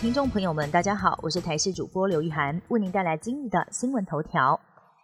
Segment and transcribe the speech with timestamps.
[0.00, 4.60] 听众朋友们，大家好，我是台视主播刘玉涵，为您带来今日的新闻头条。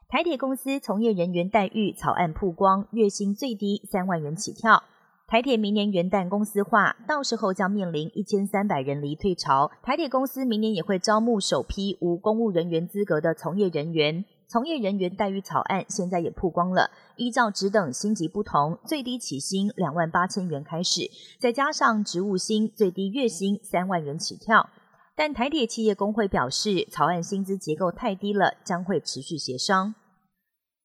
[0.09, 4.85] 台铁公司从业人员待遇草案曝光，月薪最低三万元起跳。
[5.27, 9.73] 台铁明年元旦公司化，到时候将面临一千三百人离退潮。
[9.83, 14.25] 台铁公司明年也会招募首批无公务人员资格的从业人员。
[14.47, 24.69] 从业人员待遇草案现在也曝光了，依照职等薪级不同，最低起薪两万八千元开始，再加上职务薪，最低月薪三万元起跳。
[25.17, 29.95] 但台铁企业工会表示，草案薪资结构太低了，将会持续协商。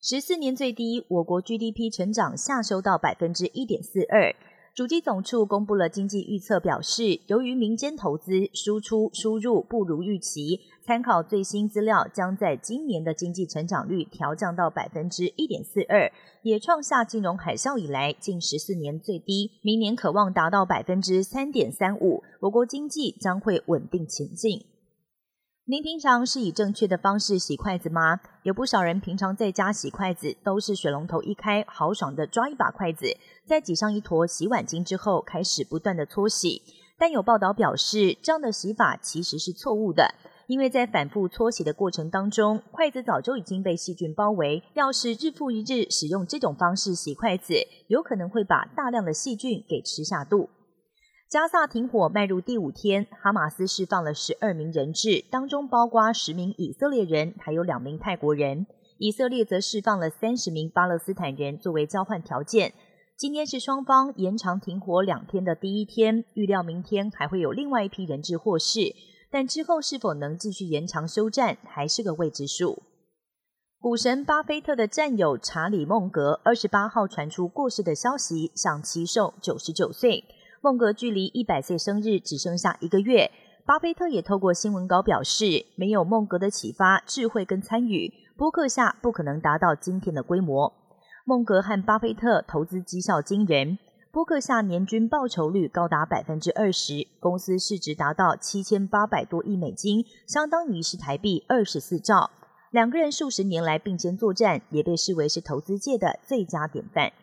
[0.01, 4.33] 十四年最低，我国 GDP 成长下收到百分之一点四二。
[4.75, 16.09] 主机总处公布了经济预测，表示由于民间投资输出输入不如预期，参考最新资料，将在今年的经济成长率调降到百分之一点四二，
[16.43, 19.51] 也创下金融海啸以来近十四年最低。
[19.61, 24.63] 明年渴望达到百分之三点三五，我国经济将会稳定前进。
[25.71, 28.19] 您平常是以正确的方式洗筷子吗？
[28.41, 36.63] 有不少人平常在家洗筷子，都是水龙头一开，豪爽的抓一把筷子，再挤上一坨洗碗巾之后，开始不断的搓洗。
[36.97, 40.15] 但有报道表示，这样的洗法其实是错误的，
[40.47, 44.63] 因为在反复搓洗的过程当中，筷子早就已经被细菌包围。
[44.73, 47.53] 要是日复一日使用这种方式洗筷子，
[47.85, 50.49] 有可能会把大量的细菌给吃下肚。
[51.29, 58.65] 加萨停火迈入第五天，哈马斯释放了十二名人质，当中包括十名以色列人，还有两名泰国人。
[58.97, 62.73] 以色列则释放了三十名巴勒斯坦人作为交换条件。
[63.15, 68.95] 今天是双方延长停火两天的第一天，预料明天还会有另外一批人质获释，
[69.29, 72.81] 但之后是否能继续延长休战，还是个未知数。
[73.79, 80.25] 股神巴菲特的战友查理·孟格二十八号传出过世的消息，享其寿九十九岁。
[80.61, 83.31] 孟格距离一百岁生日只剩下一个月，
[83.65, 90.73] 巴菲特也透过新闻稿表示，没有孟格的启发、智慧跟参与，波克夏不可能达到今天的规模。
[91.23, 93.77] 孟格和巴菲特投资绩效惊人，
[94.11, 102.31] 波克夏年均报酬率高达百分之二十，公司市值达到七千八百多亿美金，相当于是台币二十四兆。
[102.71, 107.13] 两个人数十年来并肩作战，也被视为是投资界的最佳典范。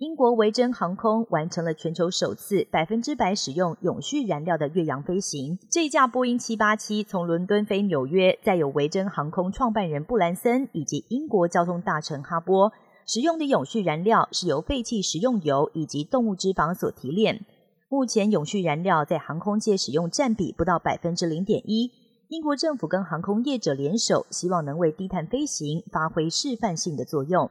[0.00, 5.58] 英国维珍航空完成了全球首次百分之百使用永续燃料的越洋飞行。
[5.68, 12.72] 这架波音七八七从伦敦飞纽约，载有维珍航空创办人布兰森以及英国交通大臣哈波。
[13.04, 17.44] 使用的永续燃料是由废弃食用油以及动物脂肪所提炼。
[17.90, 21.90] 目前永续燃料在航空界使用占比不到百分之零点一。
[22.28, 27.50] 英国政府跟航空业者联手，希望能为低碳飞行发挥示范性的作用。